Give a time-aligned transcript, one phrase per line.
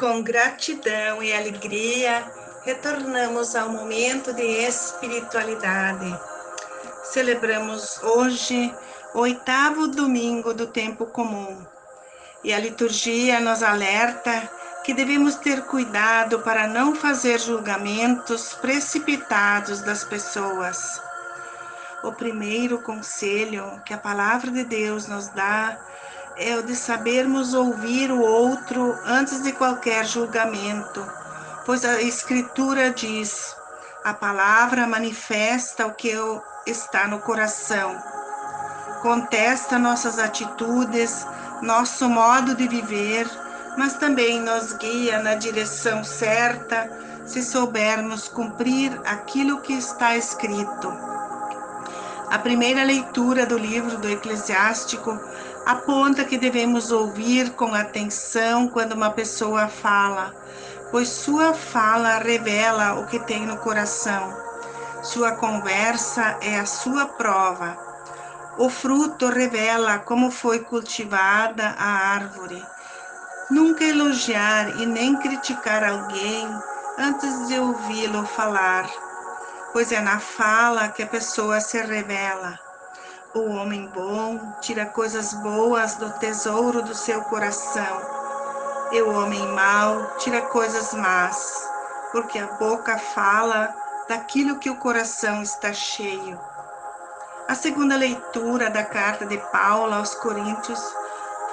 [0.00, 2.24] Com gratidão e alegria,
[2.64, 6.18] retornamos ao momento de espiritualidade.
[7.04, 8.74] Celebramos hoje
[9.12, 11.66] o oitavo domingo do tempo comum
[12.42, 14.50] e a liturgia nos alerta
[14.84, 20.98] que devemos ter cuidado para não fazer julgamentos precipitados das pessoas.
[22.02, 25.78] O primeiro conselho que a palavra de Deus nos dá
[26.40, 31.06] é o de sabermos ouvir o outro antes de qualquer julgamento,
[31.66, 33.54] pois a Escritura diz:
[34.02, 36.10] a palavra manifesta o que
[36.66, 37.94] está no coração,
[39.02, 41.26] contesta nossas atitudes,
[41.60, 43.28] nosso modo de viver,
[43.76, 46.90] mas também nos guia na direção certa
[47.26, 50.90] se soubermos cumprir aquilo que está escrito.
[52.30, 55.20] A primeira leitura do livro do Eclesiástico
[55.66, 60.34] aponta que devemos ouvir com atenção quando uma pessoa fala,
[60.90, 64.36] pois sua fala revela o que tem no coração.
[65.02, 67.76] Sua conversa é a sua prova.
[68.58, 72.62] O fruto revela como foi cultivada a árvore.
[73.50, 76.48] Nunca elogiar e nem criticar alguém
[76.98, 78.88] antes de ouvi-lo falar,
[79.72, 82.69] pois é na fala que a pessoa se revela.
[83.32, 88.02] O homem bom tira coisas boas do tesouro do seu coração,
[88.90, 91.64] e o homem mau tira coisas más,
[92.10, 93.72] porque a boca fala
[94.08, 96.40] daquilo que o coração está cheio.
[97.46, 100.82] A segunda leitura da carta de Paulo aos Coríntios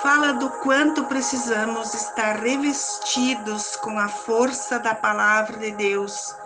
[0.00, 6.36] fala do quanto precisamos estar revestidos com a força da palavra de Deus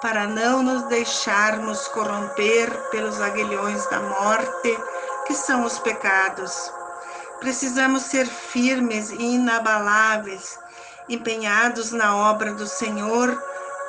[0.00, 4.78] para não nos deixarmos corromper pelos aguilhões da morte,
[5.26, 6.72] que são os pecados.
[7.38, 10.58] Precisamos ser firmes e inabaláveis,
[11.08, 13.42] empenhados na obra do Senhor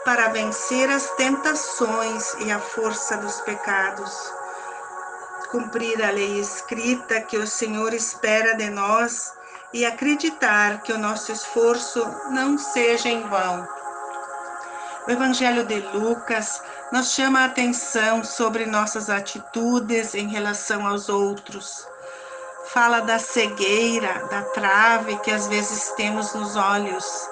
[0.04, 4.12] para vencer as tentações e a força dos pecados.
[5.52, 9.34] Cumprir a lei escrita que o Senhor espera de nós
[9.74, 13.81] e acreditar que o nosso esforço não seja em vão.
[15.08, 21.88] O Evangelho de Lucas nos chama a atenção sobre nossas atitudes em relação aos outros.
[22.68, 27.28] Fala da cegueira, da trave que às vezes temos nos olhos,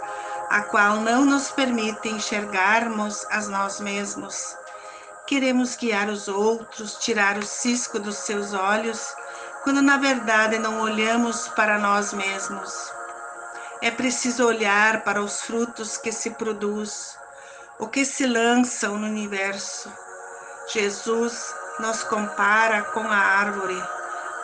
[0.50, 4.58] a qual não nos permite enxergarmos a nós mesmos.
[5.28, 9.14] Queremos guiar os outros, tirar o cisco dos seus olhos,
[9.64, 12.92] quando na verdade não olhamos para nós mesmos.
[13.80, 17.20] É preciso olhar para os frutos que se produz,
[17.80, 19.92] o que se lançam no universo.
[20.68, 23.82] Jesus nos compara com a árvore,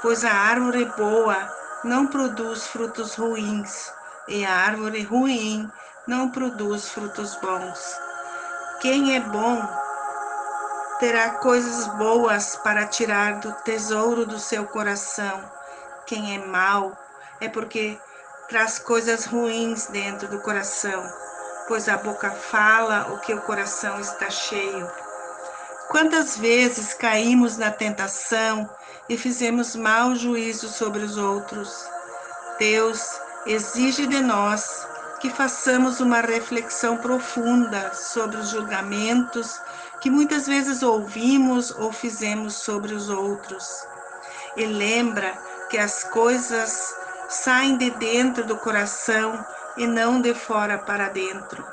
[0.01, 1.53] pois a árvore boa
[1.83, 3.91] não produz frutos ruins
[4.29, 5.69] e a árvore ruim
[6.07, 7.99] não produz frutos bons.
[8.79, 9.61] Quem é bom
[10.99, 15.43] terá coisas boas para tirar do tesouro do seu coração.
[16.05, 16.97] Quem é mau
[17.41, 17.99] é porque
[18.47, 21.24] traz coisas ruins dentro do coração
[21.67, 24.89] pois a boca fala o que o coração está cheio.
[25.89, 28.69] Quantas vezes caímos na tentação
[29.07, 31.87] e fizemos mau juízo sobre os outros?
[32.57, 34.87] Deus exige de nós
[35.19, 39.59] que façamos uma reflexão profunda sobre os julgamentos
[40.01, 43.87] que muitas vezes ouvimos ou fizemos sobre os outros.
[44.57, 45.33] E lembra
[45.69, 46.93] que as coisas
[47.29, 49.43] saem de dentro do coração
[49.77, 51.65] e não de fora para dentro.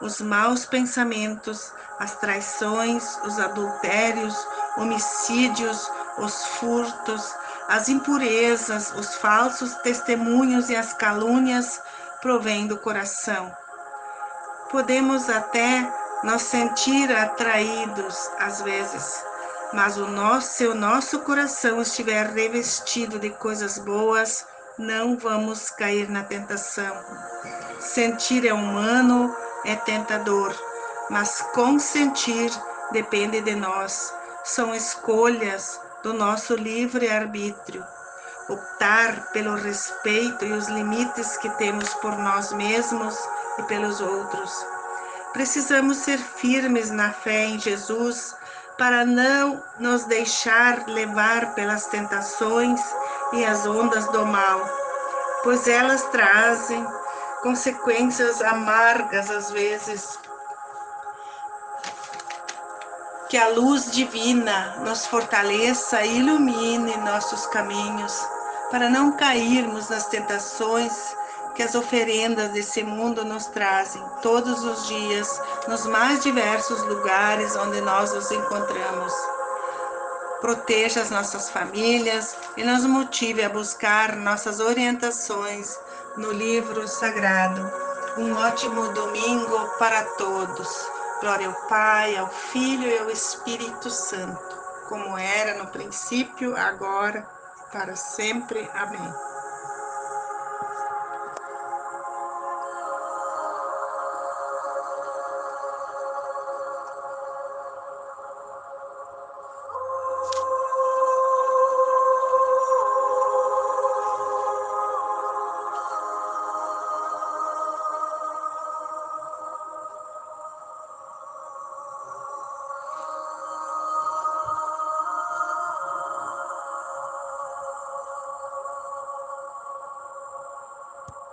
[0.00, 4.34] Os maus pensamentos, as traições, os adultérios,
[4.76, 7.34] homicídios, os furtos,
[7.68, 11.80] as impurezas, os falsos testemunhos e as calúnias
[12.20, 13.54] provêm do coração.
[14.70, 15.92] Podemos até
[16.24, 19.24] nos sentir atraídos às vezes,
[19.72, 24.46] mas o nosso, se o nosso coração estiver revestido de coisas boas,
[24.78, 26.94] não vamos cair na tentação.
[27.80, 29.34] Sentir é humano,
[29.64, 30.54] é tentador,
[31.10, 32.50] mas consentir
[32.92, 34.12] depende de nós.
[34.44, 37.84] São escolhas do nosso livre arbítrio.
[38.48, 43.16] Optar pelo respeito e os limites que temos por nós mesmos
[43.58, 44.66] e pelos outros.
[45.32, 48.34] Precisamos ser firmes na fé em Jesus
[48.76, 52.80] para não nos deixar levar pelas tentações
[53.32, 54.60] e as ondas do mal,
[55.42, 56.86] pois elas trazem
[57.42, 60.18] consequências amargas às vezes.
[63.28, 68.28] Que a luz divina nos fortaleça e ilumine nossos caminhos,
[68.70, 71.16] para não cairmos nas tentações
[71.54, 77.80] que as oferendas desse mundo nos trazem todos os dias, nos mais diversos lugares onde
[77.80, 79.12] nós nos encontramos.
[80.42, 85.78] Proteja as nossas famílias e nos motive a buscar nossas orientações
[86.16, 87.70] no livro sagrado.
[88.18, 90.68] Um ótimo domingo para todos.
[91.20, 94.58] Glória ao Pai, ao Filho e ao Espírito Santo,
[94.88, 97.22] como era no princípio, agora,
[97.72, 98.68] para sempre.
[98.74, 99.31] Amém.